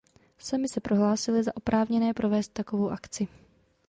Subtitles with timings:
[0.37, 3.27] Sami se prohlásili za oprávněné provést takovou akci.